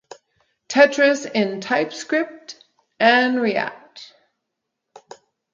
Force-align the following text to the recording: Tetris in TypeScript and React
Tetris 0.67 1.27
in 1.31 1.61
TypeScript 1.61 2.55
and 2.99 3.39
React 3.39 4.15